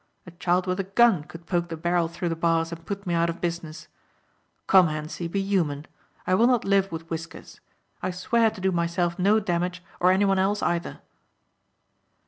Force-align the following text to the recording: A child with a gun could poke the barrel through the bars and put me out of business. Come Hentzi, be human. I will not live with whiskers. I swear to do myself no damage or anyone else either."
A 0.25 0.31
child 0.31 0.65
with 0.65 0.79
a 0.79 0.83
gun 0.83 1.25
could 1.25 1.45
poke 1.45 1.67
the 1.69 1.77
barrel 1.77 2.07
through 2.07 2.29
the 2.29 2.35
bars 2.35 2.71
and 2.71 2.83
put 2.87 3.05
me 3.05 3.13
out 3.13 3.29
of 3.29 3.39
business. 3.39 3.87
Come 4.65 4.87
Hentzi, 4.87 5.27
be 5.27 5.39
human. 5.43 5.85
I 6.25 6.33
will 6.33 6.47
not 6.47 6.65
live 6.65 6.91
with 6.91 7.07
whiskers. 7.11 7.61
I 8.01 8.09
swear 8.09 8.49
to 8.49 8.59
do 8.59 8.71
myself 8.71 9.19
no 9.19 9.39
damage 9.39 9.83
or 9.99 10.11
anyone 10.11 10.39
else 10.39 10.63
either." 10.63 11.01